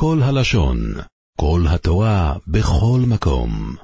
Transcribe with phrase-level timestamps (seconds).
[0.00, 0.94] כל הלשון,
[1.36, 3.76] כל התורה, בכל מקום.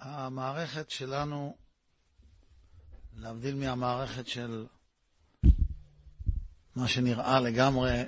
[0.00, 1.56] המערכת שלנו,
[3.16, 4.66] להבדיל מהמערכת של
[6.76, 8.02] מה שנראה לגמרי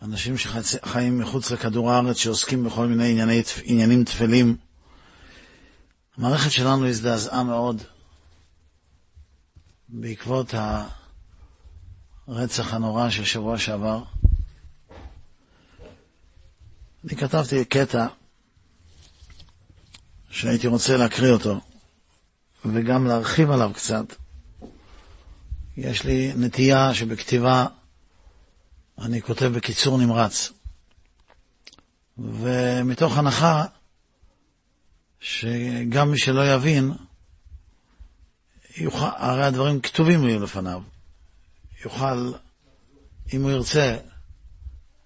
[0.00, 4.56] כאנשים שחיים מחוץ לכדור הארץ, שעוסקים בכל מיני ענייני, עניינים טפלים,
[6.16, 7.82] המערכת שלנו הזדעזעה מאוד
[9.88, 10.54] בעקבות
[12.28, 14.02] הרצח הנורא של שבוע שעבר.
[17.04, 18.06] אני כתבתי קטע
[20.30, 21.60] שהייתי רוצה להקריא אותו
[22.64, 24.04] וגם להרחיב עליו קצת.
[25.76, 27.66] יש לי נטייה שבכתיבה
[28.98, 30.52] אני כותב בקיצור נמרץ.
[32.18, 33.64] ומתוך הנחה
[35.20, 36.92] שגם מי שלא יבין,
[38.76, 40.82] יוכל, הרי הדברים כתובים יהיו לפניו,
[41.84, 42.32] יוכל,
[43.32, 43.96] אם הוא ירצה,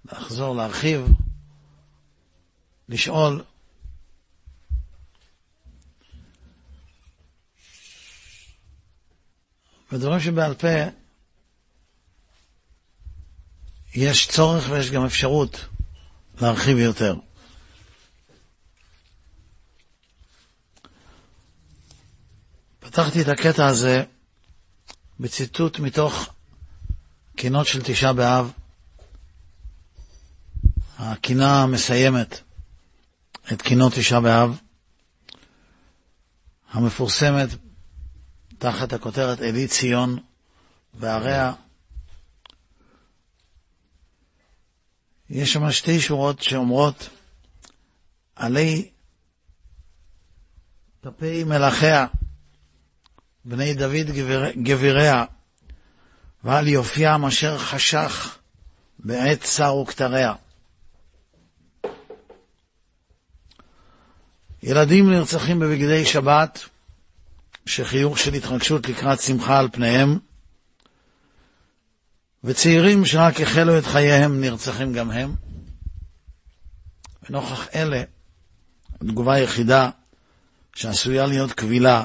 [0.05, 1.07] לחזור, להרחיב,
[2.89, 3.45] לשאול.
[9.93, 10.69] בדברים שבעל פה
[13.95, 15.65] יש צורך ויש גם אפשרות
[16.41, 17.17] להרחיב יותר.
[22.81, 24.05] פתחתי את הקטע הזה
[25.21, 26.35] בציטוט מתוך
[27.37, 28.53] קינות של תשעה באב,
[30.99, 32.41] הקינה המסיימת
[33.53, 34.61] את קינות תשעה באב,
[36.71, 37.49] המפורסמת
[38.59, 40.19] תחת הכותרת אלי ציון
[40.95, 41.53] ועריה.
[45.31, 47.09] יש שם שתי שורות שאומרות
[48.37, 48.91] עלי
[51.01, 52.07] תפי מלאכיה
[53.45, 55.25] בני דוד גביר, גביריה,
[56.45, 58.39] ועל יופיים אשר חשך
[58.99, 60.35] בעת צר וכתריה.
[64.63, 66.65] ילדים נרצחים בבגדי שבת,
[67.67, 70.19] שחיוך של התרגשות לקראת שמחה על פניהם,
[72.45, 75.35] וצעירים שרק החלו את חייהם נרצחים גם הם.
[77.23, 78.03] ונוכח אלה,
[79.01, 79.91] התגובה היחידה
[80.75, 82.05] שעשויה להיות קבילה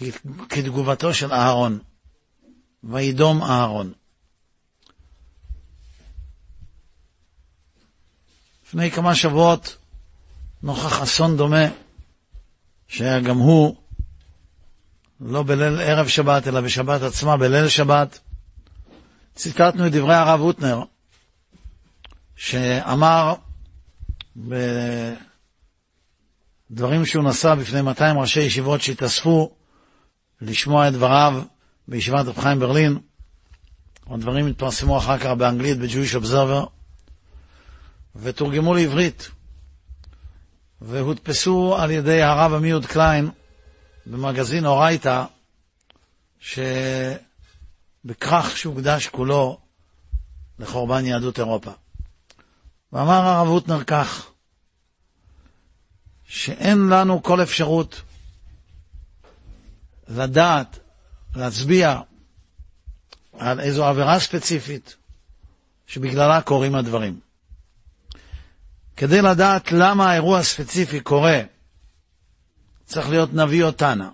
[0.00, 0.12] היא
[0.48, 1.78] כתגובתו של אהרון,
[2.84, 3.92] וידום אהרון.
[8.66, 9.76] לפני כמה שבועות,
[10.62, 11.64] נוכח אסון דומה,
[12.88, 13.76] שהיה גם הוא,
[15.20, 18.18] לא בליל ערב שבת, אלא בשבת עצמה, בליל שבת,
[19.34, 20.82] ציטטנו את דברי הרב הוטנר,
[22.36, 23.34] שאמר
[26.70, 29.54] בדברים שהוא נשא בפני 200 ראשי ישיבות שהתאספו
[30.40, 31.42] לשמוע את דבריו
[31.88, 32.98] בישיבת רב חיים ברלין.
[34.06, 36.66] הדברים התפרסמו אחר כך באנגלית ב-Jewish Observer
[38.16, 39.30] ותורגמו לעברית
[40.80, 43.30] והודפסו על ידי הרב עמיהוד קליין
[44.06, 45.24] במגזין אורייתא
[46.40, 46.86] שבכרך
[48.56, 49.58] שהוקדש כולו
[50.58, 51.70] לחורבן יהדות אירופה.
[52.92, 54.26] ואמר הרב הוטנר כך,
[56.26, 58.02] שאין לנו כל אפשרות
[60.08, 60.78] לדעת,
[61.38, 62.00] להצביע
[63.38, 64.96] על איזו עבירה ספציפית
[65.86, 67.20] שבגללה קורים הדברים.
[68.96, 71.40] כדי לדעת למה האירוע הספציפי קורה,
[72.84, 74.08] צריך להיות נביא או תנא.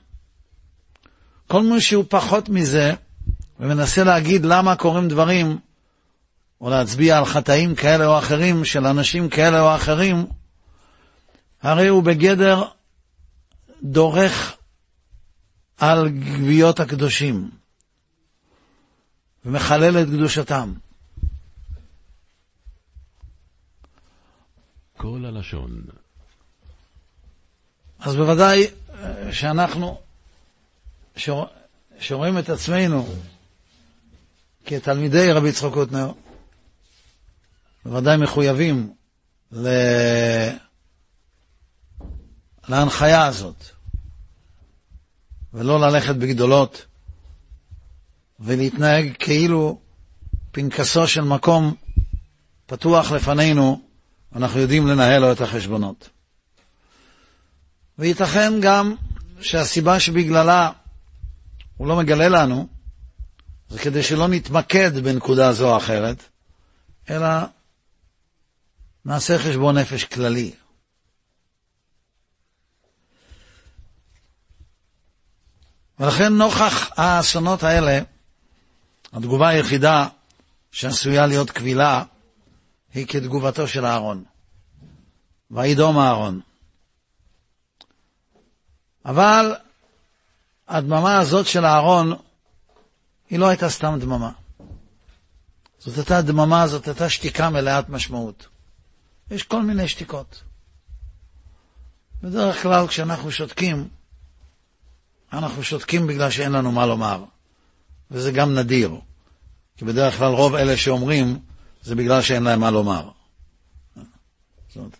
[1.46, 2.94] כל מי שהוא פחות מזה
[3.60, 5.58] ומנסה להגיד למה קורים דברים,
[6.60, 10.26] או להצביע על חטאים כאלה או אחרים של אנשים כאלה או אחרים,
[11.62, 12.62] הרי הוא בגדר
[13.82, 14.56] דורך
[15.78, 17.50] על גוויות הקדושים
[19.44, 20.74] ומחלל את קדושתם.
[24.96, 25.82] כל הלשון.
[28.00, 30.00] אז בוודאי אה, שאנחנו.
[31.98, 33.06] שרואים את עצמנו
[34.66, 36.12] כתלמידי רבי יצחק קוטנר,
[37.84, 38.94] בוודאי מחויבים
[39.52, 39.68] ל...
[42.68, 43.73] להנחיה הזאת.
[45.54, 46.86] ולא ללכת בגדולות
[48.40, 49.80] ולהתנהג כאילו
[50.52, 51.74] פנקסו של מקום
[52.66, 53.82] פתוח לפנינו,
[54.36, 56.08] אנחנו יודעים לנהל לו את החשבונות.
[57.98, 58.94] וייתכן גם
[59.40, 60.70] שהסיבה שבגללה
[61.76, 62.68] הוא לא מגלה לנו,
[63.68, 66.22] זה כדי שלא נתמקד בנקודה זו או אחרת,
[67.10, 67.28] אלא
[69.04, 70.52] נעשה חשבון נפש כללי.
[76.00, 78.00] ולכן נוכח האסונות האלה,
[79.12, 80.08] התגובה היחידה
[80.72, 82.04] שעשויה להיות קבילה
[82.94, 84.24] היא כתגובתו של אהרון.
[85.50, 86.40] וידום אהרון.
[89.04, 89.54] אבל
[90.68, 92.12] הדממה הזאת של אהרון
[93.30, 94.30] היא לא הייתה סתם דממה.
[95.78, 98.48] זאת הייתה דממה, זאת הייתה שתיקה מלאת משמעות.
[99.30, 100.42] יש כל מיני שתיקות.
[102.22, 103.88] בדרך כלל כשאנחנו שותקים,
[105.38, 107.24] אנחנו שותקים בגלל שאין לנו מה לומר,
[108.10, 108.94] וזה גם נדיר,
[109.76, 111.38] כי בדרך כלל רוב אלה שאומרים
[111.82, 113.10] זה בגלל שאין להם מה לומר.
[114.74, 114.96] זאת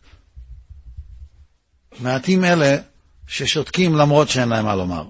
[2.00, 2.76] מעטים אלה
[3.26, 5.08] ששותקים למרות שאין להם מה לומר.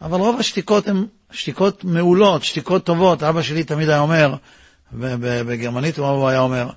[0.00, 3.22] אבל רוב השתיקות הן שתיקות מעולות, שתיקות טובות.
[3.22, 4.34] אבא שלי תמיד היה אומר,
[5.46, 6.70] בגרמנית הוא היה אומר,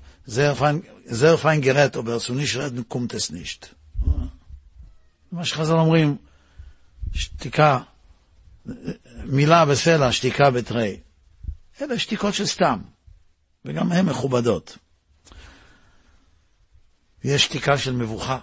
[1.05, 3.67] זר פיין גרט, או ברצוני שרת קומטס נישט.
[5.31, 6.17] מה שחז"ל אומרים,
[7.13, 7.79] שתיקה,
[9.23, 10.99] מילה בסלע, שתיקה בתרי.
[11.81, 12.79] אלה שתיקות של סתם,
[13.65, 14.77] וגם הן מכובדות.
[17.23, 18.39] יש שתיקה של מבוכה,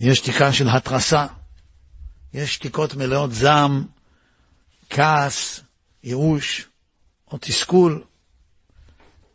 [0.00, 1.26] יש שתיקה של התרסה,
[2.32, 3.86] יש שתיקות מלאות זעם,
[4.90, 5.60] כעס,
[6.02, 6.68] ייאוש
[7.30, 8.04] או תסכול.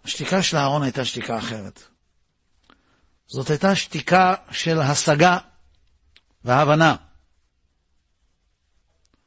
[0.06, 1.83] השתיקה של אהרון הייתה שתיקה אחרת.
[3.27, 5.38] זאת הייתה שתיקה של השגה
[6.45, 6.95] והבנה.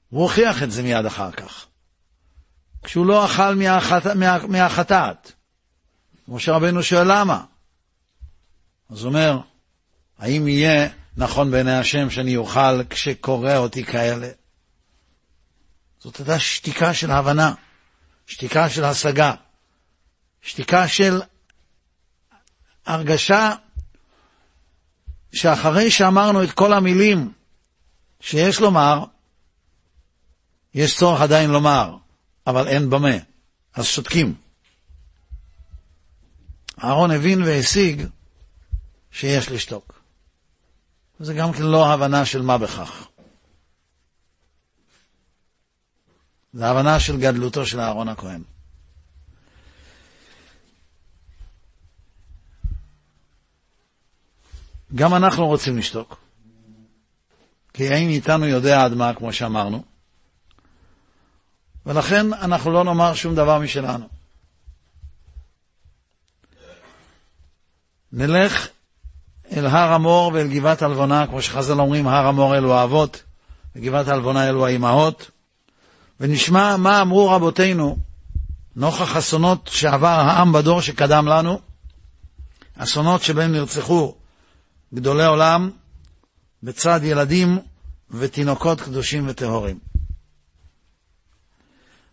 [0.08, 1.66] הוא הוכיח את זה מיד אחר כך.
[2.82, 4.06] כשהוא לא אכל מהחט...
[4.06, 4.46] מה...
[4.46, 5.32] מהחטאת.
[6.28, 7.44] משה רבנו שואל למה?
[8.90, 9.38] אז הוא אומר,
[10.18, 14.28] האם יהיה נכון בעיני השם שאני אוכל כשקורא אותי כאלה?
[16.00, 17.54] זאת הייתה שתיקה של הבנה,
[18.26, 19.34] שתיקה של השגה,
[20.42, 21.22] שתיקה של
[22.86, 23.54] הרגשה
[25.32, 27.32] שאחרי שאמרנו את כל המילים
[28.20, 29.04] שיש לומר,
[30.74, 31.96] יש צורך עדיין לומר,
[32.46, 33.16] אבל אין במה,
[33.74, 34.34] אז שותקים.
[36.84, 38.06] אהרון הבין והשיג
[39.10, 40.02] שיש לשתוק.
[41.18, 43.08] זה גם כן לא הבנה של מה בכך.
[46.52, 48.42] זה הבנה של גדלותו של אהרון הכהן.
[54.94, 56.16] גם אנחנו רוצים לשתוק,
[57.72, 59.82] כי אין איתנו יודע עד מה, כמו שאמרנו,
[61.86, 64.08] ולכן אנחנו לא נאמר שום דבר משלנו.
[68.12, 68.68] נלך
[69.52, 73.22] אל הר המור ואל גבעת הלבונה, כמו שחז"ל אומרים, הר המור אלו האבות,
[73.76, 75.30] וגבעת הלבונה אלו האימהות,
[76.20, 77.96] ונשמע מה אמרו רבותינו
[78.76, 81.60] נוכח אסונות שעבר העם בדור שקדם לנו,
[82.76, 84.14] אסונות שבהם נרצחו
[84.94, 85.70] גדולי עולם
[86.62, 87.58] בצד ילדים
[88.10, 89.78] ותינוקות קדושים וטהורים.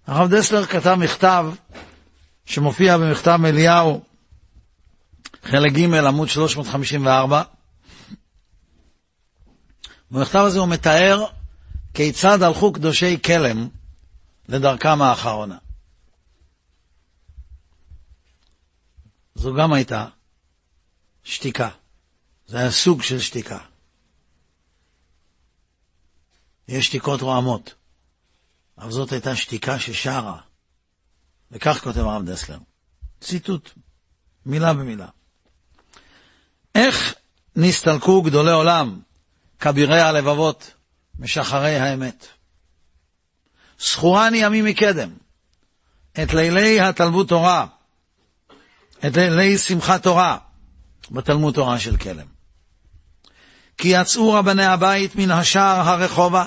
[0.08, 1.46] הרב דסלר כתב מכתב
[2.46, 4.04] שמופיע במכתב אליהו,
[5.44, 7.44] חלק ג' עמוד 354.
[10.12, 11.26] במכתב הזה הוא מתאר
[11.94, 13.68] כיצד הלכו קדושי כלם
[14.48, 15.58] לדרכם האחרונה.
[19.36, 20.06] זו גם הייתה
[21.24, 21.70] שתיקה.
[22.50, 23.58] זה היה סוג של שתיקה.
[26.68, 27.74] יש שתיקות רועמות,
[28.78, 30.42] אבל זאת הייתה שתיקה ששרה.
[31.52, 32.58] וכך כותב הרב דסלר.
[33.22, 33.70] ציטוט,
[34.46, 35.08] מילה במילה.
[36.76, 37.16] איך
[37.56, 39.00] נסתלקו גדולי עולם,
[39.60, 40.72] כבירי הלבבות,
[41.20, 42.26] משחרי האמת?
[43.80, 45.10] זכורני ימים מקדם,
[46.24, 47.68] את לילי התלמוד תורה,
[49.08, 50.38] את לילי שמחת תורה,
[51.12, 52.39] בתלמוד תורה של כלם.
[53.80, 56.46] כי יצאו רבני הבית מן השער הרחובה,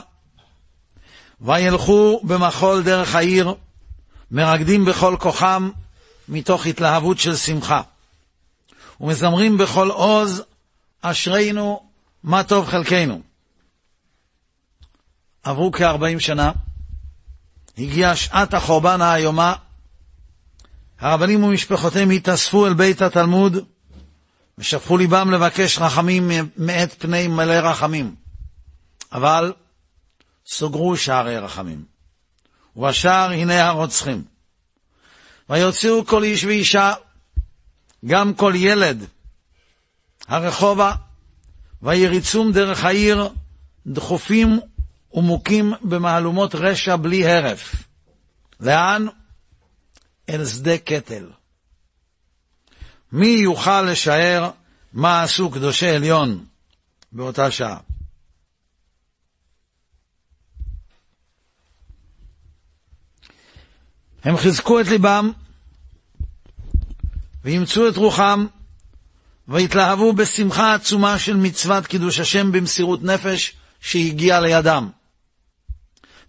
[1.41, 3.55] וילכו במחול דרך העיר,
[4.31, 5.71] מרקדים בכל כוחם,
[6.29, 7.83] מתוך התלהבות של שמחה.
[9.01, 10.43] ומזמרים בכל עוז,
[11.03, 11.83] אשרינו,
[12.25, 13.23] מה טוב חלקנו.
[15.43, 16.53] עברו כארבעים שנה,
[17.79, 19.55] הגיעה שעת החורבן האיומה,
[21.01, 23.57] הרבנים ומשפחותיהם התאספו אל בית התלמוד,
[24.59, 28.14] ושפכו ליבם לבקש רחמים מאת פני מלא רחמים.
[29.12, 29.52] אבל
[30.47, 31.85] סוגרו שערי רחמים,
[32.76, 34.25] ובשער הנה הרוצחים.
[35.50, 36.94] ויוציאו כל איש ואישה,
[38.06, 39.04] גם כל ילד,
[40.28, 40.94] הרחובה,
[41.82, 43.28] ויריצום דרך העיר,
[43.87, 44.61] דחופים
[45.12, 47.75] ומוכים במהלומות רשע בלי הרף.
[48.61, 49.06] לאן?
[50.28, 51.30] אל שדה קטל.
[53.12, 54.50] מי יוכל לשער
[54.92, 56.45] מה עשו קדושי עליון
[57.12, 57.78] באותה שעה?
[64.25, 65.33] הם חיזקו את ליבם
[67.45, 68.47] ואימצו את רוחם
[69.49, 74.90] והתלהבו בשמחה עצומה של מצוות קידוש השם במסירות נפש שהגיעה לידם.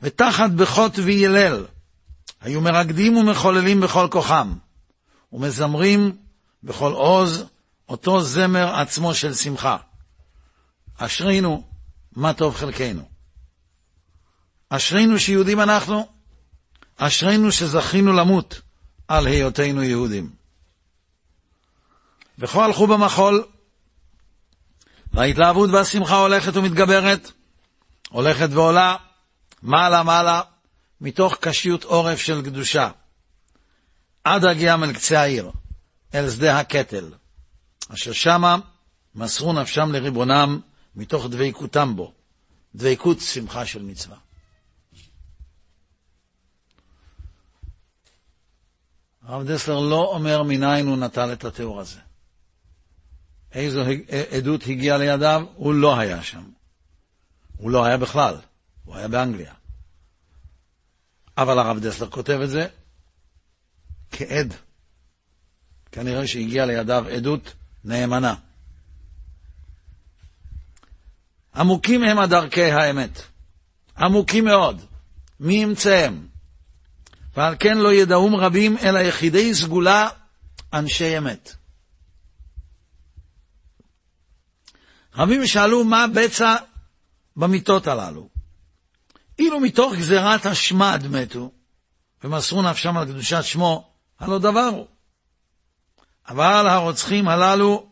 [0.02, 1.66] ותחת בכות וילל
[2.42, 4.54] היו מרקדים ומחוללים בכל כוחם,
[5.34, 6.23] ומזמרים
[6.64, 7.46] בכל עוז
[7.90, 9.78] אותו זמר עצמו של שמחה.
[10.98, 11.64] אשרינו,
[12.16, 13.10] מה טוב חלקנו.
[14.70, 16.08] אשרינו שיהודים אנחנו,
[16.98, 18.62] אשרינו שזכינו למות
[19.08, 20.30] על היותנו יהודים.
[22.40, 23.44] וכה הלכו במחול,
[25.14, 27.32] וההתלהבות והשמחה הולכת ומתגברת,
[28.10, 28.96] הולכת ועולה,
[29.62, 30.42] מעלה מעלה,
[31.02, 32.90] מתוך קשיות עורף של קדושה,
[34.24, 35.52] עד הגיעם אל קצה העיר,
[36.14, 37.14] אל שדה הקטל,
[37.90, 38.58] אשר שמה
[39.16, 40.60] מסרו נפשם לריבונם
[40.96, 42.14] מתוך דבקותם בו,
[42.76, 44.18] דבקות שמחה של מצווה.
[49.22, 52.00] הרב דסלר לא אומר מניין הוא נטל את התיאור הזה.
[53.52, 53.82] איזו
[54.38, 55.46] עדות הגיעה לידיו?
[55.56, 56.44] הוא לא היה שם.
[57.58, 58.36] הוא לא היה בכלל,
[58.86, 59.54] הוא היה באנגליה.
[61.38, 62.68] אבל הרב דסלר כותב את זה
[64.12, 64.54] כעד.
[65.94, 68.36] כנראה שהגיעה לידיו עדות נאמנה.
[71.56, 73.22] עמוקים הם הדרכי האמת.
[73.98, 74.86] עמוקים מאוד.
[75.40, 76.28] מי ימצאם?
[77.36, 80.10] ועל כן לא ידעום רבים אלא יחידי סגולה
[80.74, 81.56] אנשי אמת.
[85.16, 86.56] רבים שאלו מה בצע
[87.36, 88.30] במיטות הללו.
[89.40, 91.52] אילו מתוך גזירת השמד מתו,
[92.24, 94.93] ומסרו נפשם על קדושת שמו, הלא דבר הוא.
[96.28, 97.88] אבל הרוצחים הללו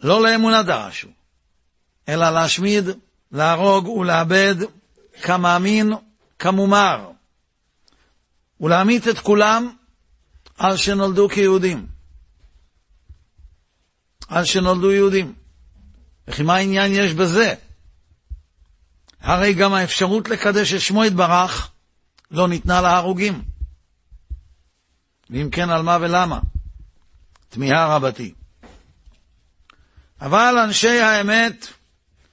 [0.00, 1.08] לא לאמונה דרשו,
[2.08, 2.84] אלא להשמיד,
[3.32, 4.54] להרוג ולאבד
[5.22, 5.92] כמאמין,
[6.38, 7.10] כמומר,
[8.60, 9.76] ולהמית את כולם
[10.58, 11.86] על שנולדו כיהודים.
[14.28, 15.34] על שנולדו יהודים.
[16.28, 17.54] וכי מה העניין יש בזה?
[19.20, 21.70] הרי גם האפשרות לקדש את שמו יתברך
[22.30, 23.42] לא ניתנה להרוגים.
[25.30, 26.40] ואם כן, על מה ולמה?
[27.54, 28.34] תמיהה רבתי.
[30.20, 31.66] אבל אנשי האמת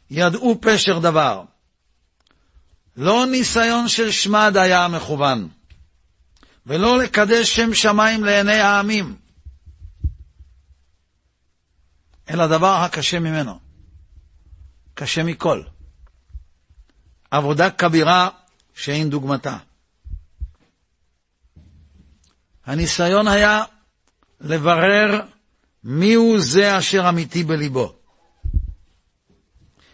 [0.09, 1.43] ידעו פשר דבר.
[2.97, 5.49] לא ניסיון של שמד היה המכוון,
[6.65, 9.15] ולא לקדש שם שמיים לעיני העמים,
[12.29, 13.59] אלא דבר הקשה ממנו,
[14.93, 15.61] קשה מכל.
[17.31, 18.29] עבודה כבירה
[18.75, 19.57] שאין דוגמתה.
[22.65, 23.63] הניסיון היה
[24.41, 25.21] לברר
[25.83, 27.95] מיהו זה אשר אמיתי בליבו.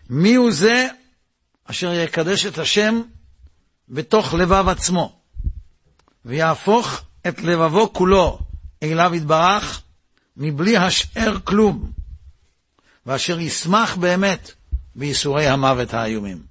[0.09, 0.87] מיהו זה
[1.65, 3.01] אשר יקדש את השם
[3.89, 5.19] בתוך לבב עצמו,
[6.25, 8.39] ויהפוך את לבבו כולו
[8.83, 9.81] אליו יתברך,
[10.37, 11.91] מבלי השאר כלום,
[13.05, 14.51] ואשר ישמח באמת
[14.95, 16.43] בייסורי המוות האיומים.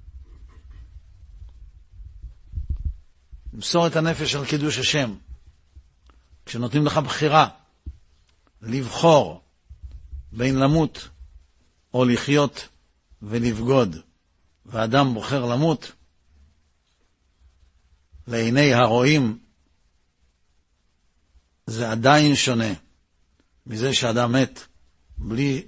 [3.53, 5.13] למסור את הנפש על קידוש השם.
[6.45, 7.47] כשנותנים לך בחירה
[8.61, 9.41] לבחור
[10.31, 11.09] בין למות
[11.93, 12.67] או לחיות
[13.21, 13.95] ולבגוד,
[14.65, 15.91] ואדם בוחר למות,
[18.27, 19.39] לעיני הרואים
[21.67, 22.73] זה עדיין שונה
[23.65, 24.59] מזה שאדם מת
[25.17, 25.65] בלי,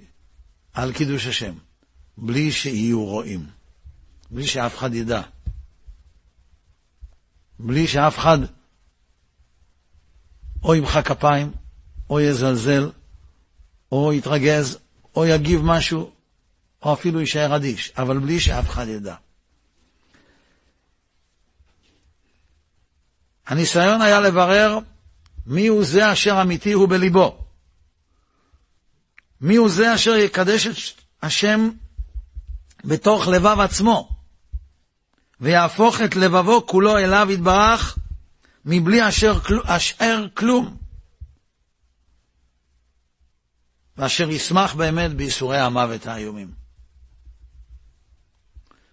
[0.72, 1.54] על קידוש השם,
[2.18, 3.46] בלי שיהיו רואים,
[4.30, 5.22] בלי שאף אחד ידע.
[7.58, 8.38] בלי שאף אחד
[10.62, 11.52] או ימחא כפיים,
[12.10, 12.90] או יזלזל,
[13.92, 14.78] או יתרגז,
[15.16, 16.10] או יגיב משהו,
[16.82, 19.14] או אפילו יישאר אדיש, אבל בלי שאף אחד ידע.
[23.46, 24.78] הניסיון היה לברר
[25.46, 27.44] מי הוא זה אשר אמיתי הוא בליבו.
[29.40, 30.76] מי הוא זה אשר יקדש את
[31.22, 31.70] השם
[32.84, 34.08] בתוך לבב עצמו.
[35.40, 37.98] ויהפוך את לבבו כולו אליו יתברך,
[38.64, 40.76] מבלי אשר, אשר כלום.
[44.00, 46.52] ואשר ישמח באמת בייסורי המוות האיומים.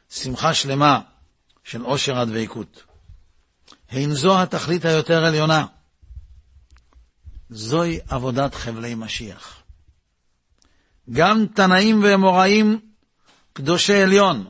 [0.09, 1.01] שמחה שלמה
[1.63, 2.83] של עושר הדבקות.
[3.89, 5.65] הן זו התכלית היותר עליונה.
[7.49, 9.63] זוהי עבודת חבלי משיח.
[11.09, 12.79] גם תנאים ואמוראים,
[13.53, 14.49] קדושי עליון,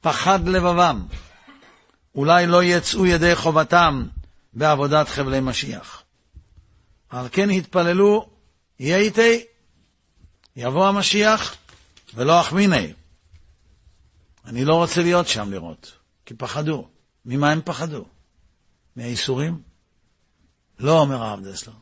[0.00, 1.06] פחד לבבם.
[2.14, 4.06] אולי לא יצאו ידי חובתם
[4.52, 6.02] בעבודת חבלי משיח.
[7.08, 8.28] על כן התפללו,
[8.78, 9.44] יהיה איתי,
[10.56, 11.56] יבוא המשיח
[12.14, 12.92] ולא אחמיני.
[14.44, 15.92] אני לא רוצה להיות שם לראות,
[16.26, 16.88] כי פחדו.
[17.24, 18.04] ממה הם פחדו?
[18.96, 19.62] מהייסורים?
[20.78, 21.72] לא, אומר הרב דסלר,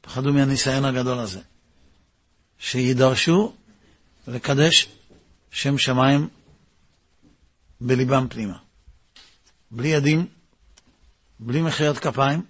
[0.00, 1.40] פחדו מהניסיון הגדול הזה,
[2.58, 3.52] שידרשו
[4.26, 4.88] לקדש
[5.50, 6.28] שם שמיים
[7.80, 8.58] בליבם פנימה.
[9.70, 10.26] בלי עדים,
[11.40, 12.42] בלי מחיאות כפיים,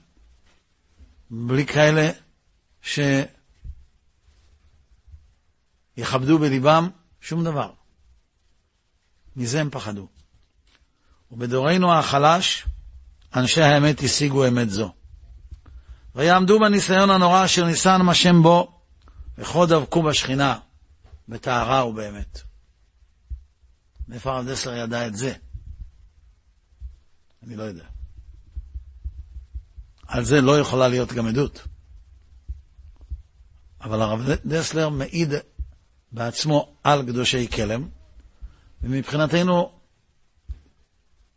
[1.31, 2.11] בלי כאלה
[5.97, 6.89] שיכבדו בליבם
[7.21, 7.73] שום דבר.
[9.37, 10.09] מזה הם פחדו.
[11.31, 12.67] ובדורנו החלש,
[13.37, 14.93] אנשי האמת השיגו אמת זו.
[16.15, 18.81] ויעמדו בניסיון הנורא אשר ניסן השם בו,
[19.39, 20.59] וכה דבקו בשכינה,
[21.29, 22.41] בטהרה ובאמת.
[24.09, 25.33] מאיפה הרב דסלר ידע את זה?
[27.43, 27.85] אני לא יודע.
[30.07, 31.67] על זה לא יכולה להיות גם עדות.
[33.81, 35.29] אבל הרב דסלר מעיד
[36.13, 37.89] בעצמו על קדושי כלם,
[38.83, 39.73] ומבחינתנו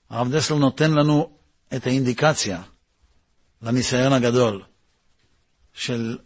[0.10, 1.38] הרב דסלר נותן לנו
[1.76, 2.62] את האינדיקציה
[3.62, 4.64] לניסיון הגדול
[5.74, 6.18] של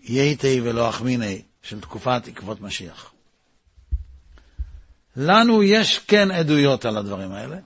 [0.00, 3.12] ייתי ולא אחמיני, של תקופת עקבות משיח.
[5.16, 7.58] לנו יש כן עדויות על הדברים האלה.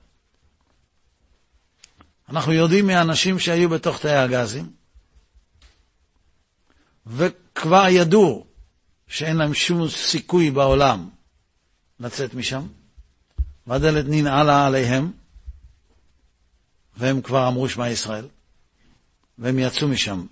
[2.29, 4.73] אנחנו יודעים מאנשים שהיו בתוך תאי הגזים,
[7.07, 8.46] וכבר ידעו
[9.09, 11.09] שאין להם שום סיכוי בעולם
[12.01, 12.67] לצאת משם,
[13.67, 15.13] והדלת ננעלה עליהם,
[16.97, 18.29] והם כבר אמרו שמע ישראל,
[19.39, 20.27] והם יצאו משם,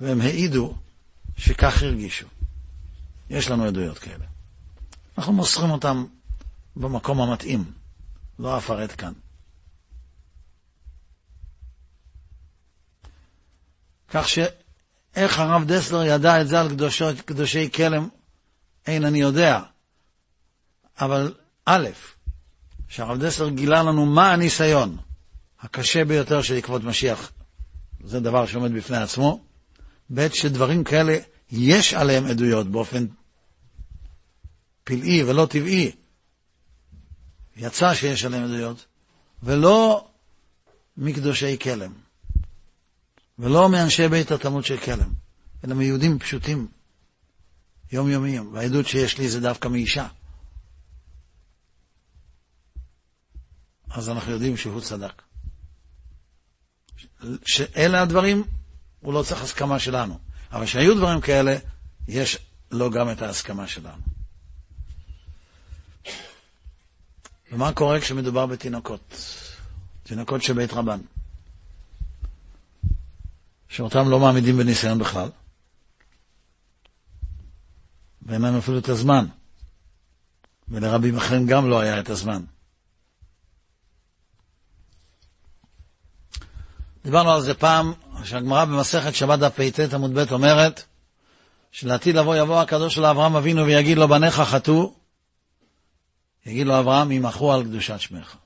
[0.00, 0.74] והם העידו
[1.36, 2.26] שכך הרגישו.
[3.30, 4.24] יש לנו עדויות כאלה.
[5.18, 6.06] אנחנו מוסרים אותם
[6.76, 7.72] במקום המתאים,
[8.38, 9.12] לא אפרט כאן.
[14.08, 14.28] כך
[15.16, 18.08] שאיך הרב דסלר ידע את זה על קדושות, קדושי כלם,
[18.86, 19.60] אין אני יודע.
[21.00, 21.34] אבל
[21.66, 21.88] א',
[22.88, 24.96] שהרב דסלר גילה לנו מה הניסיון
[25.60, 27.32] הקשה ביותר של עקבות משיח,
[28.04, 29.44] זה דבר שעומד בפני עצמו,
[30.14, 31.18] ב', שדברים כאלה,
[31.50, 33.06] יש עליהם עדויות באופן
[34.84, 35.92] פלאי ולא טבעי.
[37.56, 38.86] יצא שיש עליהם עדויות,
[39.42, 40.08] ולא
[40.96, 42.05] מקדושי כלם.
[43.38, 45.12] ולא מאנשי בית התלמוד של כלם,
[45.64, 46.68] אלא מיהודים פשוטים,
[47.92, 50.08] יומיומיים, והעדות שיש לי זה דווקא מאישה.
[53.90, 55.22] אז אנחנו יודעים שהוא צדק.
[57.46, 58.44] שאלה הדברים,
[59.00, 60.18] הוא לא צריך הסכמה שלנו.
[60.52, 61.56] אבל שהיו דברים כאלה,
[62.08, 62.38] יש
[62.70, 64.02] לו גם את ההסכמה שלנו.
[67.52, 69.16] ומה קורה כשמדובר בתינוקות?
[70.02, 71.00] תינוקות של בית רבן.
[73.76, 75.28] שאותם לא מעמידים בניסיון בכלל,
[78.22, 79.26] ואין להם אפילו את הזמן,
[80.68, 82.42] ולרבים אחרים גם לא היה את הזמן.
[87.04, 87.92] דיברנו על זה פעם,
[88.24, 90.84] שהגמרא במסכת שבת דף פט עמוד ב' אומרת
[91.70, 94.94] שלעתיד לבוא יבוא הקדוש לאברהם אבינו ויגיד לו בניך חטאו,
[96.46, 98.36] יגיד לו אברהם ימחו על קדושת שמך.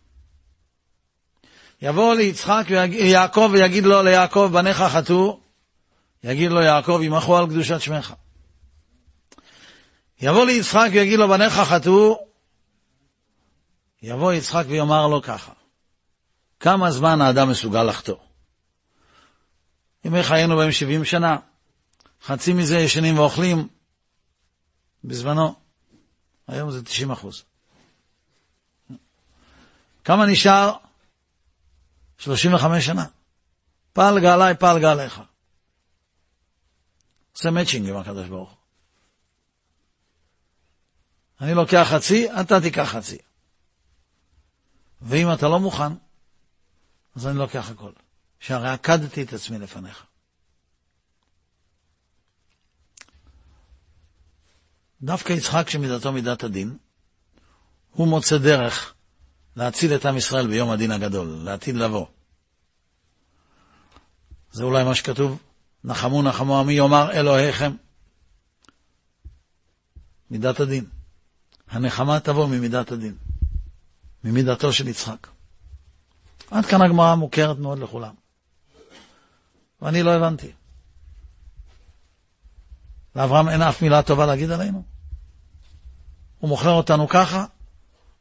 [1.83, 5.41] יבוא ליצחק ויעקב ויגיד לו ליעקב, בניך חטאו,
[6.25, 8.15] יגיד לו יעקב, ימחו על קדושת שמך.
[10.21, 12.27] יבוא ליצחק ויגיד לו, בניך חטאו,
[14.03, 15.53] יבוא יצחק ויאמר לו ככה,
[16.61, 18.17] כמה זמן האדם מסוגל לחטוא?
[20.05, 21.37] ימי חיינו בהם שבעים שנה,
[22.25, 23.69] חצי מזה ישנים ואוכלים,
[25.05, 25.55] בזמנו,
[26.49, 27.45] היום זה תשעים אחוז.
[30.05, 30.73] כמה נשאר?
[32.21, 33.07] 35 שנה.
[33.93, 35.21] פלגה עליי, פלגה עליך.
[37.33, 38.59] עושה מצ'ינג עם הקדוש ברוך הוא.
[41.41, 43.19] אני לוקח חצי, אתה תיקח חצי.
[45.03, 45.93] ואם אתה לא מוכן,
[47.17, 47.93] אז אני לוקח הכל.
[48.41, 50.07] שהרי עקדתי את עצמי לפניך.
[55.03, 56.79] דווקא יצחק שמידתו מידת הדין,
[57.91, 58.95] הוא מוצא דרך
[59.57, 62.07] להציל את עם ישראל ביום הדין הגדול, לעתיד לבוא.
[64.53, 65.39] זה אולי מה שכתוב,
[65.85, 67.73] נחמו נחמו עמי יאמר אלוהיכם.
[70.31, 70.85] מידת הדין.
[71.71, 73.15] הנחמה תבוא ממידת הדין,
[74.25, 75.27] ממידתו של יצחק.
[76.51, 78.15] עד כאן הגמרא מוכרת מאוד לכולם.
[79.83, 80.53] ואני לא הבנתי.
[83.17, 84.83] לאברהם אין אף מילה טובה להגיד עלינו?
[86.39, 87.45] הוא מוכר אותנו ככה,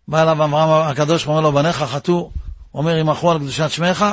[0.10, 2.32] בא אליו אברהם הקדוש ואומר לו, בניך חטאו,
[2.74, 4.06] אומר, ימחו על קדושת שמך.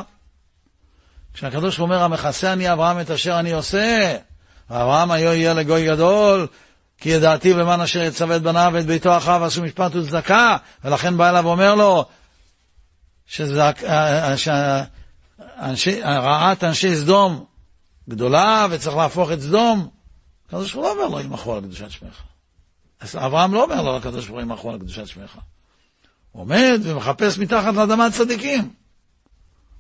[1.35, 4.17] כשהקדוש אומר, המכסה אני אברהם את אשר אני עושה,
[4.71, 6.47] ואברהם היו יהיה לגוי גדול,
[6.99, 11.31] כי ידעתי במען אשר יצווה את בניו ואת ביתו אחריו עשו משפט וצדקה, ולכן בא
[11.31, 12.05] אליו ואומר לו,
[13.27, 13.83] שזק,
[15.59, 17.45] אנשי, רעת אנשי סדום
[18.09, 19.89] גדולה וצריך להפוך את סדום,
[20.47, 22.23] הקדוש ברוך הוא לא אומר לו, ימחו על קדושת שמך.
[23.01, 25.39] אז אברהם לא אומר לו, לקדוש ברוך הוא ימחו על קדושת שמך.
[26.37, 28.75] עומד ומחפש מתחת לאדמה צדיקים.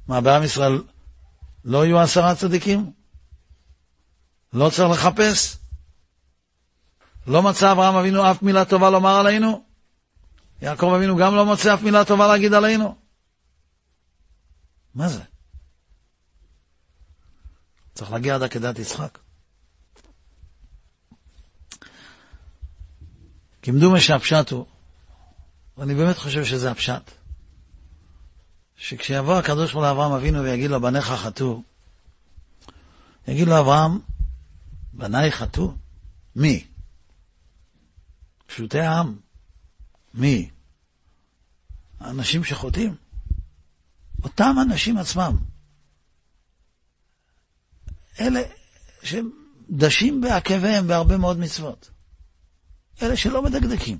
[0.09, 0.83] מה, בעם ישראל
[1.64, 2.92] לא יהיו עשרה צדיקים?
[4.53, 5.57] לא צריך לחפש?
[7.27, 9.64] לא מצא אברהם אבינו אף מילה טובה לומר עלינו?
[10.62, 12.97] יעקב אבינו גם לא מוצא אף מילה טובה להגיד עלינו?
[14.95, 15.23] מה זה?
[17.95, 19.19] צריך להגיע עד עקדת יצחק.
[23.62, 24.66] כמדומה שהפשט הוא,
[25.76, 27.10] ואני באמת חושב שזה הפשט,
[28.76, 31.62] שכשיבוא הקדוש ברוך הוא לאברהם אבינו ויגיד לו, בניך חטאו,
[33.28, 33.98] יגיד לו אברהם,
[34.92, 35.72] בניי חטאו?
[36.36, 36.66] מי?
[38.46, 39.18] פשוטי העם.
[40.14, 40.50] מי?
[42.00, 42.94] האנשים שחוטאים.
[44.24, 45.36] אותם אנשים עצמם.
[48.20, 48.40] אלה
[49.02, 51.90] שדשים בעקביהם בהרבה מאוד מצוות.
[53.02, 53.98] אלה שלא מדקדקים.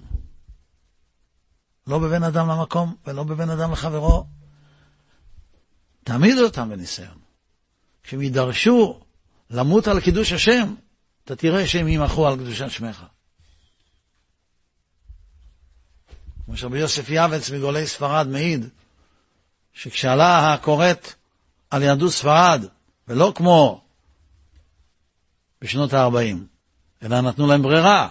[1.87, 4.27] לא בבין אדם למקום ולא בבין אדם לחברו.
[6.05, 7.19] תעמיד אותם בניסיון.
[8.03, 9.01] כשהם יידרשו
[9.51, 10.75] למות על קידוש השם,
[11.25, 13.05] אתה תראה שהם ימחו על קדושת שמך.
[16.45, 18.69] כמו שרבי יוסף יעבץ מגולי ספרד מעיד,
[19.73, 21.15] שכשעלה הכורת
[21.71, 22.65] על יהדות ספרד,
[23.09, 23.85] ולא כמו
[25.63, 26.37] בשנות ה-40,
[27.03, 28.09] אלא נתנו להם ברירה.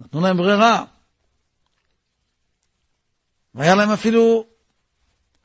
[0.00, 0.84] נתנו להם ברירה.
[3.54, 4.46] והיה להם אפילו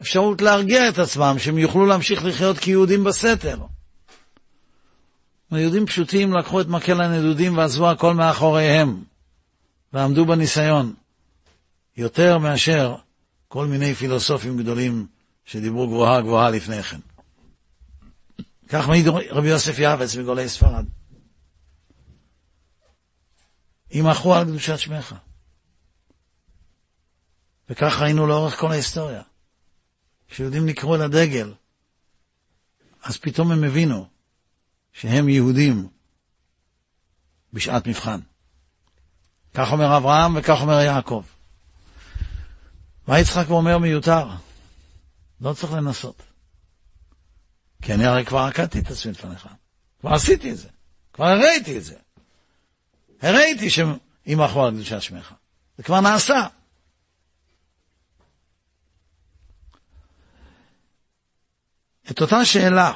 [0.01, 3.57] אפשרות להרגיע את עצמם, שהם יוכלו להמשיך לחיות כיהודים בסתר.
[5.51, 9.03] יהודים פשוטים לקחו את מקל הנדודים ועזבו הכל מאחוריהם,
[9.93, 10.93] ועמדו בניסיון,
[11.97, 12.95] יותר מאשר
[13.47, 15.07] כל מיני פילוסופים גדולים
[15.45, 16.99] שדיברו גבוהה גבוהה לפני כן.
[18.69, 20.85] כך מעיד רבי יוסף יעבץ מגולי ספרד.
[23.91, 25.15] ימחו על קדושת שמך.
[27.69, 29.21] וכך ראינו לאורך כל ההיסטוריה.
[30.27, 31.53] כשיהודים נקראו לדגל,
[33.03, 34.07] אז פתאום הם הבינו
[34.93, 35.87] שהם יהודים
[37.53, 38.19] בשעת מבחן.
[39.53, 41.23] כך אומר אברהם וכך אומר יעקב.
[43.07, 44.27] מה יצחק אומר מיותר?
[45.41, 46.21] לא צריך לנסות.
[47.81, 49.47] כי אני הרי כבר עקדתי את עצמי לפניך.
[49.99, 50.67] כבר עשיתי את זה.
[51.13, 51.95] כבר הראיתי את זה.
[53.21, 55.33] הראיתי שימחו על קדושת שמך.
[55.77, 56.47] זה כבר נעשה.
[62.11, 62.91] את אותה שאלה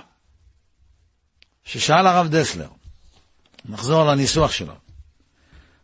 [1.63, 2.67] ששאל הרב דסלר,
[3.65, 4.73] נחזור לניסוח שלו.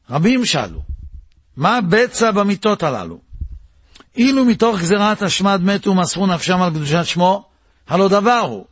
[0.10, 0.82] רבים שאלו,
[1.58, 3.20] מה בצע במיטות הללו?
[4.16, 7.50] אילו מתוך גזירת השמד מתו ומסרו נפשם על קדושת שמו,
[7.88, 8.66] הלא דבר הוא.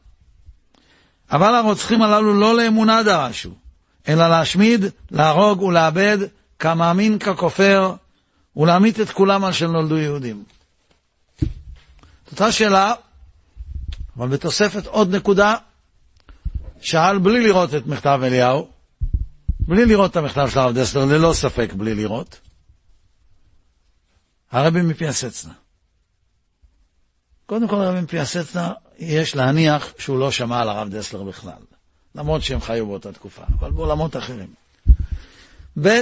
[1.31, 3.51] אבל הרוצחים הללו לא לאמונה דרשו,
[4.07, 6.17] אלא להשמיד, להרוג ולאבד,
[6.59, 7.95] כמאמין ככופר,
[8.55, 10.43] ולהמית את כולם על שנולדו יהודים.
[12.31, 12.93] זאת שאלה,
[14.17, 15.55] אבל בתוספת עוד נקודה,
[16.81, 18.69] שאל בלי לראות את מכתב אליהו,
[19.59, 22.39] בלי לראות את המכתב של הרב דסלר, ללא ספק בלי לראות,
[24.51, 25.53] הרבי מפיאסצנה.
[27.45, 31.61] קודם כל הרבי מפיאסצנה, יש להניח שהוא לא שמע על הרב דסלר בכלל,
[32.15, 34.53] למרות שהם חיו באותה תקופה, אבל בעולמות אחרים.
[35.81, 36.01] ב',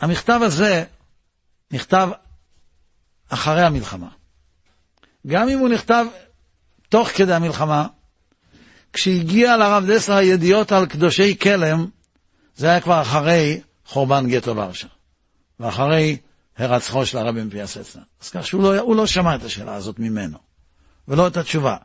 [0.00, 0.84] המכתב הזה
[1.70, 2.08] נכתב
[3.28, 4.08] אחרי המלחמה.
[5.26, 6.06] גם אם הוא נכתב
[6.88, 7.86] תוך כדי המלחמה,
[8.92, 11.86] כשהגיע לרב דסלר הידיעות על קדושי כלם,
[12.56, 14.88] זה היה כבר אחרי חורבן גטו ורשה,
[15.60, 16.16] ואחרי
[16.58, 18.02] הרצחו של הרבי מפיאסצנה.
[18.22, 20.38] אז כך שהוא לא, לא שמע את השאלה הזאת ממנו,
[21.08, 21.76] ולא את התשובה.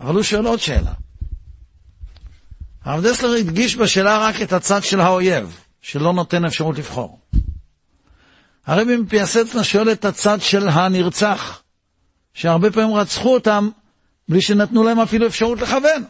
[0.00, 0.92] אבל הוא שואל עוד שאלה.
[2.84, 7.20] הרב דסלר הדגיש בשאלה רק את הצד של האויב, שלא נותן אפשרות לבחור.
[8.68, 11.62] הרבי מפיאסצנה שואל את הצד של הנרצח,
[12.34, 13.68] שהרבה פעמים רצחו אותם
[14.28, 16.04] בלי שנתנו להם אפילו אפשרות לכוון.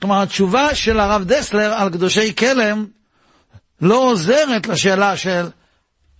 [0.00, 2.86] כלומר, התשובה של הרב דסלר על קדושי כלם
[3.80, 5.48] לא עוזרת לשאלה של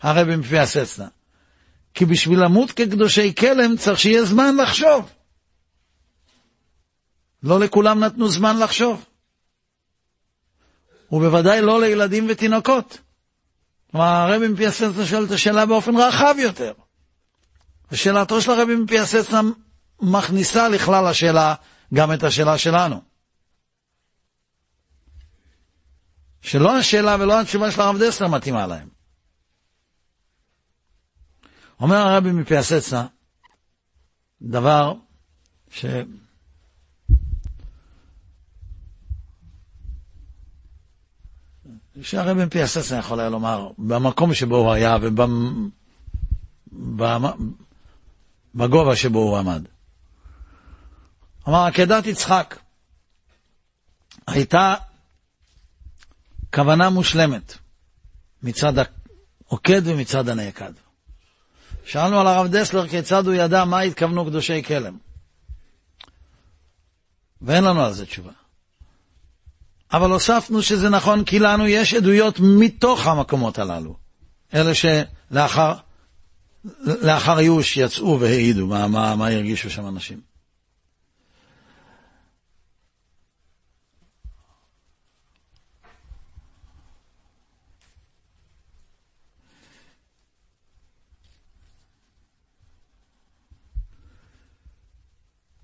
[0.03, 1.09] הרבי מפיאסצנה.
[1.95, 5.11] כי בשביל למות כקדושי כלם צריך שיהיה זמן לחשוב.
[7.43, 9.05] לא לכולם נתנו זמן לחשוב.
[11.13, 12.99] ובוודאי לא לילדים ותינוקות.
[13.91, 16.73] כלומר, הרבי מפיאסצנה שואל את השאלה באופן רחב יותר.
[17.93, 19.41] ושאלתו של הרבי מפיאסצנה
[20.03, 21.55] מכניסה לכלל השאלה
[21.95, 23.03] גם את השאלה שלנו.
[26.43, 28.89] שלא השאלה ולא התשובה של הרב דסלר מתאימה להם.
[31.81, 33.07] אומר הרבי מפיאסצנה,
[34.43, 34.95] דבר
[35.71, 35.85] ש...
[42.03, 44.97] שהרבי פיאססה יכול היה לומר, במקום שבו הוא היה
[48.55, 49.65] ובגובה שבו הוא עמד.
[51.49, 52.59] אמר, עקדת יצחק
[54.27, 54.75] הייתה
[56.55, 57.59] כוונה מושלמת
[58.43, 60.73] מצד העוקד ומצד הנעקד.
[61.85, 64.99] שאלנו על הרב דסלר כיצד הוא ידע מה התכוונו קדושי כלם.
[67.43, 68.40] ואין לנו על זה תשובה.
[69.93, 73.95] אבל הוספנו שזה נכון כי לנו יש עדויות מתוך המקומות הללו.
[74.55, 75.73] אלה שלאחר
[76.85, 80.30] לאחר ייאוש יצאו והעידו מה, מה, מה הרגישו שם אנשים.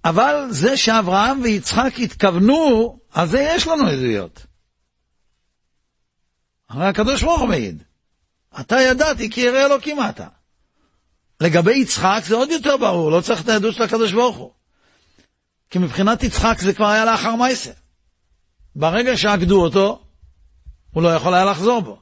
[0.08, 4.46] אבל זה שאברהם ויצחק התכוונו, על זה יש לנו עדויות.
[6.68, 7.82] הרי הקדוש ברוך הוא מעיד.
[8.60, 10.26] אתה ידעתי כי ירא אלוקים אתה.
[11.40, 14.50] לגבי יצחק זה עוד יותר ברור, לא צריך את העדות של הקדוש ברוך הוא.
[15.70, 17.70] כי מבחינת יצחק זה כבר היה לאחר מייסה.
[18.76, 20.02] ברגע שעקדו אותו,
[20.90, 22.00] הוא לא יכול היה לחזור בו.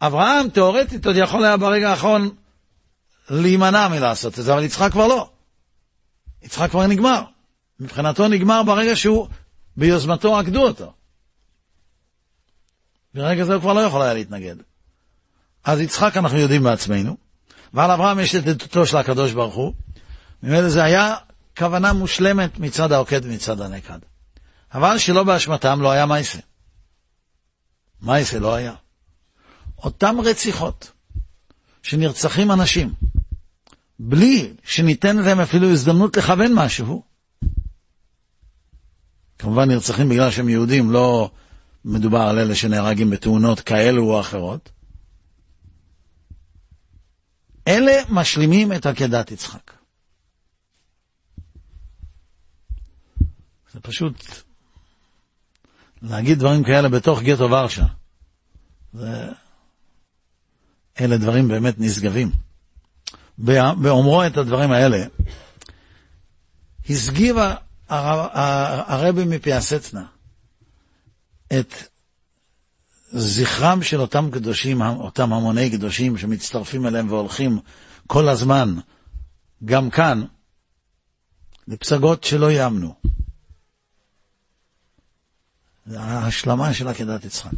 [0.00, 2.30] אברהם, תאורטית, עוד יכול היה ברגע האחרון
[3.30, 5.30] להימנע מלעשות את זה, אבל יצחק כבר לא.
[6.42, 7.22] יצחק כבר נגמר.
[7.80, 9.28] מבחינתו נגמר ברגע שהוא,
[9.76, 10.92] ביוזמתו עקדו אותו.
[13.14, 14.56] ברגע זה הוא כבר לא יכול היה להתנגד.
[15.64, 17.16] אז יצחק אנחנו יודעים בעצמנו,
[17.74, 19.74] ועל אברהם יש את עדותו של הקדוש ברוך הוא.
[20.42, 21.14] ממילא זה היה
[21.58, 23.98] כוונה מושלמת מצד העוקד ומצד הנקד.
[24.74, 26.38] אבל שלא באשמתם לא היה מייסה.
[28.02, 28.74] מייסה לא היה.
[29.78, 30.90] אותם רציחות
[31.82, 32.92] שנרצחים אנשים,
[34.04, 37.02] בלי שניתן להם אפילו הזדמנות לכוון משהו.
[39.38, 41.30] כמובן נרצחים בגלל שהם יהודים, לא
[41.84, 44.70] מדובר על אלה שנהרגים בתאונות כאלו או אחרות.
[47.68, 49.72] אלה משלימים את עקדת יצחק.
[53.72, 54.24] זה פשוט
[56.02, 57.84] להגיד דברים כאלה בתוך גטו ורשה.
[58.92, 59.30] זה...
[61.00, 62.32] אלה דברים באמת נשגבים.
[63.38, 65.04] באומרו את הדברים האלה,
[66.90, 67.36] הסגיב
[67.88, 70.04] הרבי מפיאסצנה
[71.52, 71.74] את
[73.12, 77.58] זכרם של אותם קדושים, אותם המוני קדושים שמצטרפים אליהם והולכים
[78.06, 78.74] כל הזמן,
[79.64, 80.24] גם כאן,
[81.68, 82.94] לפסגות שלא יאמנו.
[85.96, 87.50] ההשלמה של עקדת יצחק.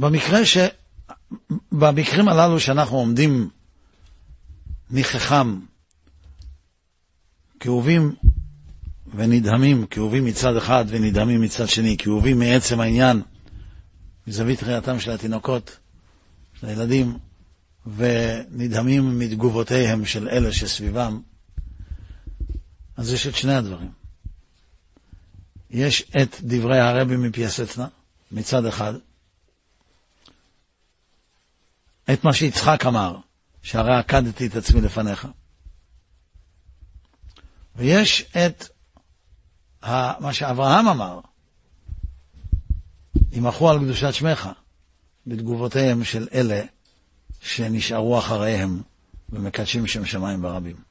[0.00, 0.58] במקרה ש...
[1.72, 3.50] במקרים הללו שאנחנו עומדים
[4.90, 5.60] נכחם,
[7.60, 8.14] כאובים
[9.14, 13.22] ונדהמים, כאובים מצד אחד ונדהמים מצד שני, כאובים מעצם העניין,
[14.26, 15.78] מזווית ראייתם של התינוקות,
[16.60, 17.18] של הילדים,
[17.96, 21.20] ונדהמים מתגובותיהם של אלה שסביבם,
[22.96, 23.90] אז יש את שני הדברים.
[25.70, 27.86] יש את דברי הרבי מפייסצנה,
[28.32, 28.94] מצד אחד,
[32.12, 33.16] את מה שיצחק אמר,
[33.62, 35.28] שהרי עקדתי את עצמי לפניך.
[37.76, 38.68] ויש את
[40.20, 41.20] מה שאברהם אמר,
[43.32, 44.48] ימחו על קדושת שמך,
[45.26, 46.62] בתגובותיהם של אלה
[47.40, 48.82] שנשארו אחריהם
[49.28, 50.89] ומקדשים שם שמיים ברבים.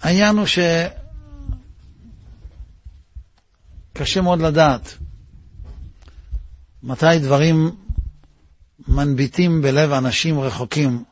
[0.00, 0.46] העניין הוא
[3.96, 4.94] שקשה מאוד לדעת
[6.82, 7.76] מתי דברים
[8.88, 11.04] מנביטים בלב אנשים רחוקים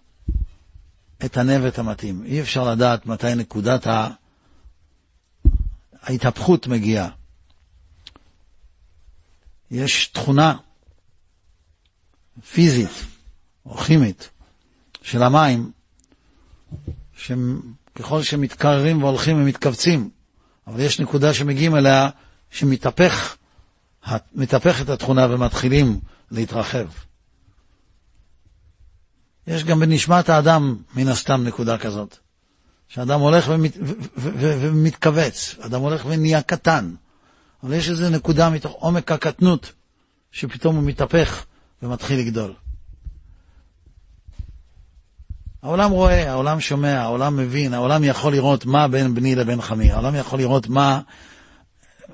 [1.25, 2.25] את הנבט המתאים.
[2.25, 3.87] אי אפשר לדעת מתי נקודת
[6.03, 7.09] ההתהפכות מגיעה.
[9.71, 10.55] יש תכונה
[12.53, 12.91] פיזית
[13.67, 14.31] או כימית
[15.03, 15.73] של המים,
[17.99, 20.11] ככל שמתקררים והולכים ומתכווצים,
[20.67, 22.09] אבל יש נקודה שמגיעים אליה
[22.51, 23.37] שמתהפך,
[24.35, 26.87] מתהפכת התכונה ומתחילים להתרחב.
[29.47, 32.17] יש גם בנשמת האדם, מן הסתם, נקודה כזאת.
[32.89, 33.77] שאדם הולך ומת,
[34.17, 36.95] ומתכווץ, אדם הולך ונהיה קטן,
[37.63, 39.73] אבל יש איזו נקודה מתוך עומק הקטנות
[40.33, 41.45] שפתאום הוא מתהפך
[41.83, 42.55] ומתחיל לגדול.
[45.63, 50.15] העולם רואה, העולם שומע, העולם מבין, העולם יכול לראות מה בין בני לבין חמי, העולם
[50.15, 51.01] יכול לראות מה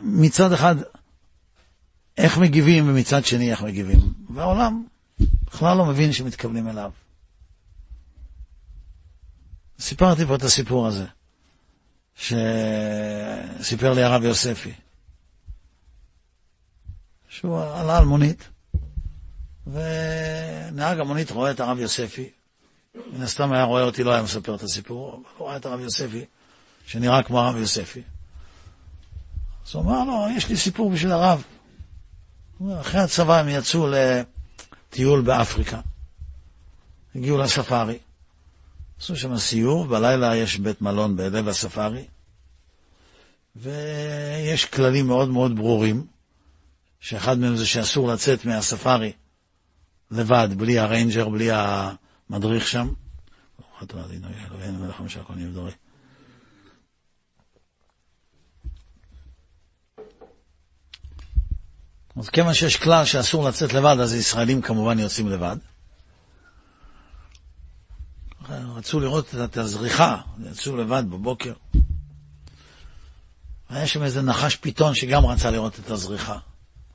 [0.00, 0.76] מצד אחד
[2.18, 3.98] איך מגיבים ומצד שני איך מגיבים.
[4.34, 4.86] והעולם
[5.44, 6.90] בכלל לא מבין שמתכוונים אליו.
[9.78, 11.06] סיפרתי פה את הסיפור הזה,
[12.14, 14.72] שסיפר לי הרב יוספי,
[17.28, 18.48] שהוא עלה על מונית,
[19.66, 22.30] ונהג המונית רואה את הרב יוספי,
[22.94, 25.80] מן הסתם היה רואה אותי, לא היה מספר את הסיפור, אבל הוא רואה את הרב
[25.80, 26.24] יוספי,
[26.86, 28.02] שנראה כמו הרב יוספי.
[29.66, 31.42] אז הוא אמר לו, יש לי סיפור בשביל הרב.
[32.80, 35.80] אחרי הצבא הם יצאו לטיול באפריקה.
[37.14, 37.98] הגיעו לספארי.
[39.00, 42.04] עשו שם סיור, בלילה יש בית מלון בלב הספארי,
[43.56, 46.06] ויש כללים מאוד מאוד ברורים,
[47.00, 49.12] שאחד מהם זה שאסור לצאת מהספארי
[50.10, 51.48] לבד, בלי הריינג'ר, בלי
[52.34, 52.92] המדריך שם.
[62.16, 65.56] אז כיוון שיש כלל שאסור לצאת לבד, אז ישראלים כמובן יוצאים לבד.
[68.48, 70.20] רצו לראות את הזריחה,
[70.50, 71.52] יצאו לבד בבוקר.
[73.68, 76.38] היה שם איזה נחש פיתון שגם רצה לראות את הזריחה.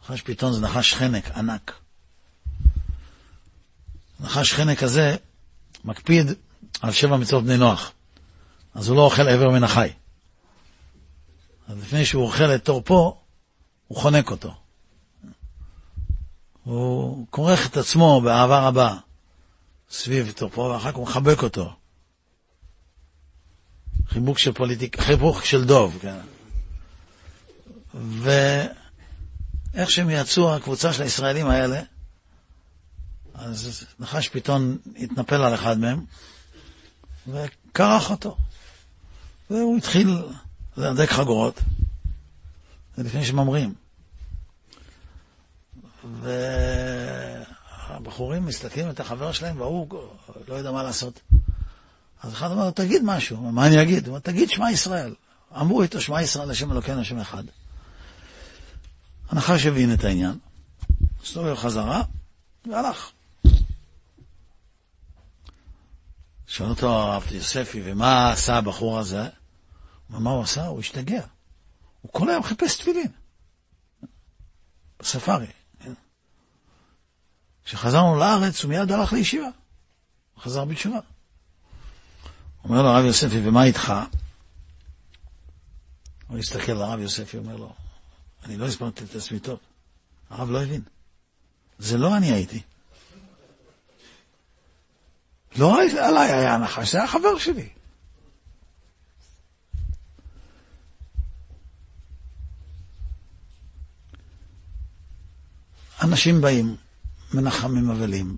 [0.03, 1.73] נחש פיתון זה נחש חנק ענק.
[4.19, 5.15] נחש חנק הזה
[5.89, 6.27] מקפיד
[6.81, 7.91] על שבע מצוות בני נוח,
[8.73, 9.89] אז הוא לא אוכל עבר מן החי.
[11.67, 13.17] אז לפני שהוא אוכל את תורפו,
[13.87, 14.53] הוא חונק אותו.
[16.63, 18.95] הוא כורך את עצמו באהבה רבה.
[19.91, 21.73] סביב תופו, ואחר כך הוא מחבק אותו.
[24.07, 26.19] חיבוק של פוליטיק, חיבוק של דוב, כן.
[27.93, 31.81] ואיך שהם יצאו, הקבוצה של הישראלים האלה,
[33.39, 36.05] אז נחש פיתון התנפל על אחד מהם,
[37.27, 38.37] וקרח אותו.
[39.49, 40.23] והוא התחיל
[40.77, 41.61] להדק חגורות,
[42.97, 43.73] לפני שממרים.
[46.05, 46.31] ו...
[47.89, 49.87] הבחורים מסתכלים את החבר שלהם, והוא
[50.47, 51.21] לא יודע מה לעשות.
[52.23, 53.37] אז אחד אומר לו, תגיד משהו.
[53.37, 54.07] מה אני אגיד?
[54.07, 55.15] הוא אומר, תגיד שמע ישראל.
[55.55, 57.43] אמרו איתו שמע ישראל, השם אלוקינו, השם אחד.
[59.29, 60.37] הנחש הבין את העניין,
[61.23, 62.03] הסתובב חזרה,
[62.65, 63.11] והלך.
[66.49, 69.29] שואל אותו הרב יוספי, ומה עשה הבחור הזה?
[70.09, 70.65] מה הוא עשה?
[70.65, 71.25] הוא השתגע.
[72.01, 73.11] הוא כל היום חיפש תפילין.
[74.99, 75.47] בספארי.
[77.65, 79.47] כשחזרנו לארץ, הוא מיד הלך לישיבה.
[80.39, 80.99] חזר בתשובה.
[82.63, 83.93] אומר לו הרב יוספי, ומה איתך?
[86.27, 87.73] הוא הסתכל על הרב יוספי, אומר לו,
[88.43, 89.59] אני לא הסברתי את עצמי טוב.
[90.29, 90.81] הרב לא הבין.
[91.79, 92.61] זה לא אני הייתי.
[95.57, 97.69] לא עליי היה הנחש, זה היה חבר שלי.
[106.03, 106.75] אנשים באים,
[107.33, 108.37] מנחמים אבלים.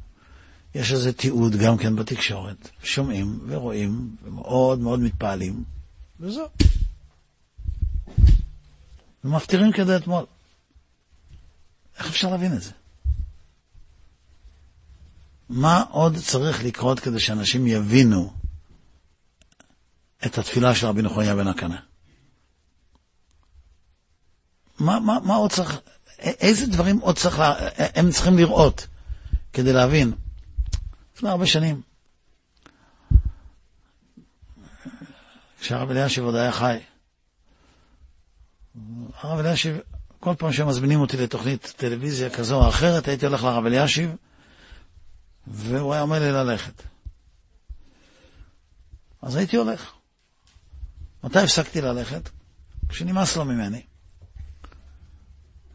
[0.75, 5.63] יש איזה תיעוד גם כן בתקשורת, שומעים ורואים, ומאוד מאוד מתפעלים,
[6.19, 6.47] וזהו.
[9.23, 10.25] ומפטירים כדי אתמול.
[11.99, 12.71] איך אפשר להבין את זה?
[15.51, 18.33] מה עוד צריך לקרות כדי שאנשים יבינו
[20.25, 21.79] את התפילה של רבי נחוניה בן הקנה?
[24.79, 25.79] מה, מה, מה עוד צריך,
[26.19, 28.87] איזה דברים עוד צריך, לה, הם צריכים לראות
[29.53, 30.13] כדי להבין?
[31.15, 31.81] לפני הרבה שנים,
[35.59, 36.77] כשהרב אלישיב עוד היה חי,
[39.19, 39.77] הרב אלישיב,
[40.19, 44.15] כל פעם שמזמינים אותי לתוכנית טלוויזיה כזו או אחרת, הייתי הולך לרב אלישיב,
[45.51, 46.83] והוא היה אומר לי ללכת.
[49.21, 49.91] אז הייתי הולך.
[51.23, 52.29] מתי הפסקתי ללכת?
[52.89, 53.81] כשנמאס לו ממני.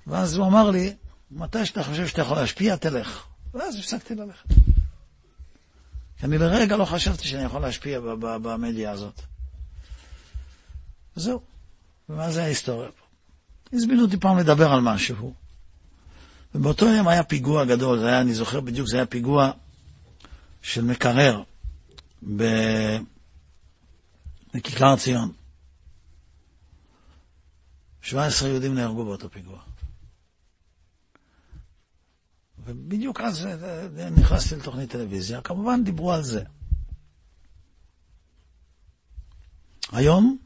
[0.07, 0.95] ואז הוא אמר לי,
[1.31, 3.27] מתי שאתה חושב שאתה יכול להשפיע, תלך.
[3.55, 4.49] ואז הפסקתי ללכת.
[6.19, 9.21] כי אני לרגע לא חשבתי שאני יכול להשפיע במדיה הזאת.
[11.17, 11.41] וזהו.
[12.09, 13.05] ומה זה ההיסטוריה פה?
[13.73, 15.35] הזמינו אותי פעם לדבר על משהו.
[16.55, 19.53] ובאותו יום היה פיגוע גדול, זה היה, אני זוכר בדיוק, זה היה פיגוע
[20.67, 21.43] של מקרר
[24.55, 25.33] בכיכר ציון.
[28.01, 29.63] 17 יהודים נהרגו באותו פיגוע.
[32.65, 36.45] ובדיוק אז אה, אה, נכנסתי לתוכנית טלוויזיה, כמובן דיברו על זה.
[39.93, 40.39] היום,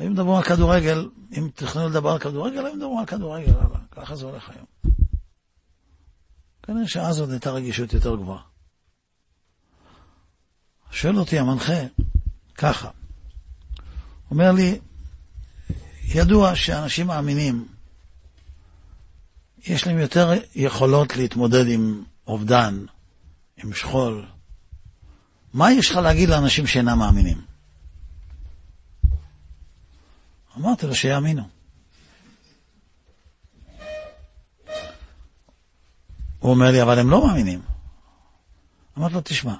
[0.00, 3.52] אם מדברים על כדורגל, אם תכננו לדבר על כדורגל, היום מדברים על כדורגל,
[3.90, 4.66] ככה זה הולך היום.
[6.62, 8.55] כנראה שאז עוד הייתה רגישות יותר גבוהה.
[10.90, 11.80] שואל אותי המנחה,
[12.54, 12.90] ככה,
[14.30, 14.78] אומר לי,
[16.04, 17.68] ידוע שאנשים מאמינים,
[19.66, 22.84] יש להם יותר יכולות להתמודד עם אובדן,
[23.56, 24.26] עם שכול.
[25.52, 27.40] מה יש לך להגיד לאנשים שאינם מאמינים?
[30.56, 31.48] אמרתי לו שיאמינו.
[36.38, 37.62] הוא אומר לי, אבל הם לא מאמינים.
[38.98, 39.54] אמרתי לו, תשמע,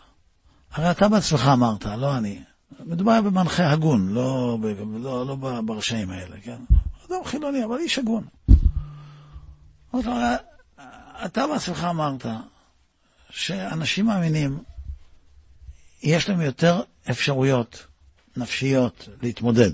[0.76, 2.42] הרי אתה בעצמך אמרת, לא אני.
[2.80, 4.58] מדובר במנחה הגון, לא,
[5.00, 6.62] לא, לא ברשעים האלה, כן?
[7.06, 8.24] אדם חילוני, אבל איש הגון.
[9.94, 10.36] לו,
[11.24, 12.26] אתה בעצמך אמרת
[13.30, 14.62] שאנשים מאמינים,
[16.02, 17.86] יש להם יותר אפשרויות
[18.36, 19.70] נפשיות להתמודד.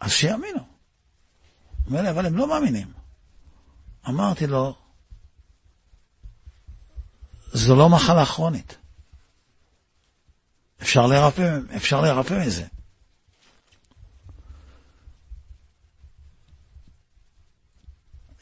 [0.00, 0.60] אז שיאמינו.
[1.90, 2.92] אבל הם לא מאמינים.
[4.08, 4.76] אמרתי לו,
[7.58, 8.76] זו לא מחלה כרונית.
[10.82, 12.66] אפשר לרפא, אפשר לרפא מזה.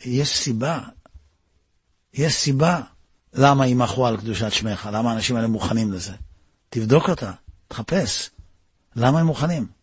[0.04, 0.80] יש סיבה,
[2.14, 2.80] יש סיבה
[3.32, 6.12] למה ימחו על קדושת שמך, למה האנשים האלה מוכנים לזה.
[6.70, 7.32] תבדוק אותה,
[7.68, 8.30] תחפש,
[8.96, 9.75] למה הם מוכנים.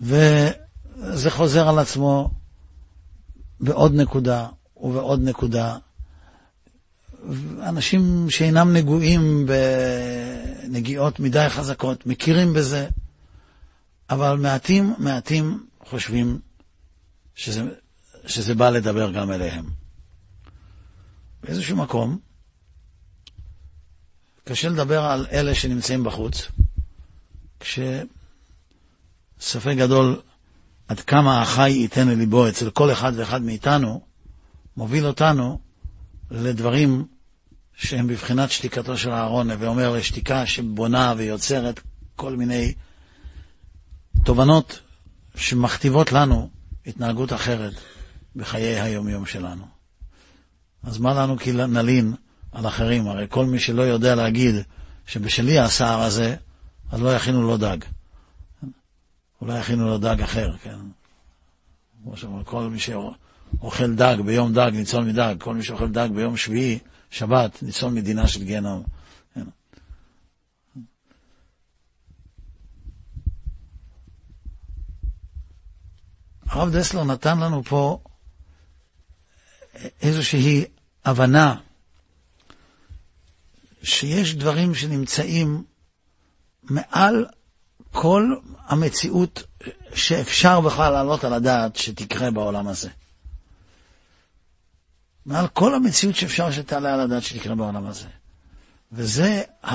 [0.00, 2.30] וזה חוזר על עצמו
[3.60, 5.78] בעוד נקודה ובעוד נקודה.
[7.62, 12.88] אנשים שאינם נגועים בנגיעות מדי חזקות מכירים בזה,
[14.10, 16.40] אבל מעטים, מעטים חושבים
[17.34, 17.62] שזה,
[18.26, 19.64] שזה בא לדבר גם אליהם.
[21.42, 22.18] באיזשהו מקום,
[24.44, 26.48] קשה לדבר על אלה שנמצאים בחוץ,
[27.60, 27.78] כש...
[29.40, 30.20] ספק גדול
[30.88, 34.00] עד כמה החי ייתן לליבו אצל כל אחד ואחד מאיתנו,
[34.76, 35.58] מוביל אותנו
[36.30, 37.06] לדברים
[37.74, 41.80] שהם בבחינת שתיקתו של אהרון, ואומר לשתיקה שבונה ויוצרת
[42.16, 42.74] כל מיני
[44.24, 44.80] תובנות
[45.34, 46.50] שמכתיבות לנו
[46.86, 47.72] התנהגות אחרת
[48.36, 49.64] בחיי היום-יום שלנו.
[50.82, 52.14] אז מה לנו כי נלין
[52.52, 53.08] על אחרים?
[53.08, 54.54] הרי כל מי שלא יודע להגיד
[55.06, 56.36] שבשלי הסער הזה,
[56.90, 57.78] אז לא יכינו לו דג.
[59.40, 60.78] אולי הכינו לו דג אחר, כן?
[62.02, 66.36] כמו שאומרים, כל מי שאוכל דג ביום דג, ניצול מדג, כל מי שאוכל דג ביום
[66.36, 66.78] שביעי,
[67.10, 68.82] שבת, ניצול מדינה של גיהנום.
[69.34, 69.44] כן?
[76.46, 78.02] הרב דסלר נתן לנו פה
[80.02, 80.64] איזושהי
[81.04, 81.56] הבנה
[83.82, 85.64] שיש דברים שנמצאים
[86.62, 87.26] מעל
[87.92, 88.34] כל
[88.66, 89.42] המציאות
[89.94, 92.88] שאפשר בכלל להעלות על הדעת שתקרה בעולם הזה.
[95.26, 98.06] מעל כל המציאות שאפשר שתעלה על הדעת שתקרה בעולם הזה.
[98.92, 99.74] וזה ה...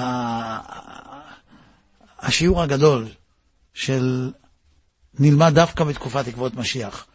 [2.20, 3.08] השיעור הגדול
[3.74, 4.32] של
[5.20, 7.06] נלמד דווקא בתקופת עקבות משיח,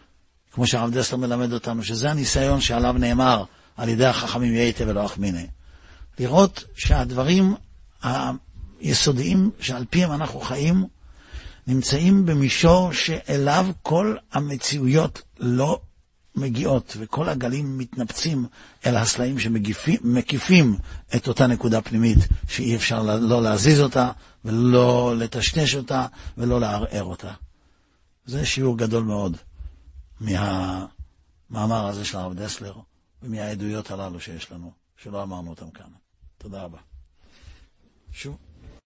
[0.53, 3.45] כמו שהרב דסלר מלמד אותנו, שזה הניסיון שעליו נאמר
[3.77, 5.47] על ידי החכמים יהייתה ולא אחמיני.
[6.19, 7.55] לראות שהדברים
[8.81, 10.87] היסודיים שעל פיהם אנחנו חיים,
[11.66, 15.81] נמצאים במישור שאליו כל המציאויות לא
[16.37, 18.47] מגיעות, וכל הגלים מתנפצים
[18.87, 20.76] אל הסלעים שמקיפים
[21.16, 22.18] את אותה נקודה פנימית,
[22.49, 24.11] שאי אפשר לא להזיז אותה,
[24.45, 26.07] ולא לטשטש אותה,
[26.39, 27.33] ולא לערער אותה.
[28.26, 29.37] זה שיעור גדול מאוד
[30.20, 32.74] מהמאמר הזה של הרב דסלר,
[33.22, 35.91] ומהעדויות הללו שיש לנו, שלא אמרנו אותם כאן.
[36.39, 36.78] תודה רבה.
[38.12, 38.50] שוב.